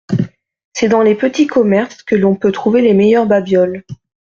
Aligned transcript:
C’est 0.73 0.87
dans 0.89 1.03
les 1.03 1.13
petits 1.13 1.45
commerces 1.45 2.01
que 2.01 2.15
l’on 2.15 2.35
peut 2.35 2.51
trouver 2.51 2.81
les 2.81 2.95
meilleurs 2.95 3.27
babioles. 3.27 3.83